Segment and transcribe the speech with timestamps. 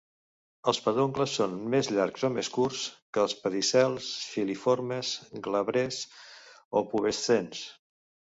[0.71, 2.85] Els peduncles són més llargs o més curts
[3.17, 5.11] que els pedicels filiformes,
[5.49, 5.99] glabres
[6.81, 7.63] o pubescents.